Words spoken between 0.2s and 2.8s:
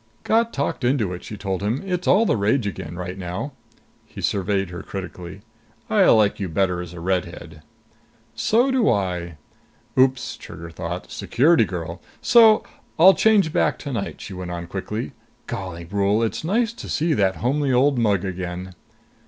"Got talked into it," she told him. "It's all the rage